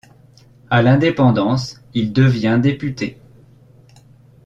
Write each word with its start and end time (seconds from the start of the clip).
A 0.71 0.81
l'indépendance, 0.81 1.79
il 1.93 2.11
devient 2.11 2.57
député. 2.59 3.19